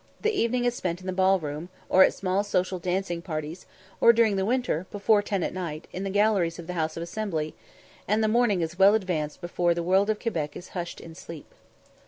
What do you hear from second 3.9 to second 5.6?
or during the winter, before ten at